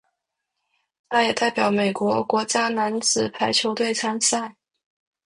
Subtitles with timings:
[1.09, 4.55] 他也代表美国国家男子排球队参赛。